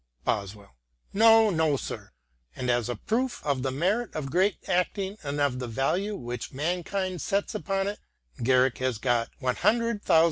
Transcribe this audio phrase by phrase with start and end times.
[0.25, 0.71] Boswell:"
[1.23, 2.11] No, no, sir,
[2.55, 6.51] and as il proof of the merit of great acting and of the value which
[6.53, 7.99] mankind sets upon it,
[8.41, 10.15] Garrick has got j£ioo, ooo."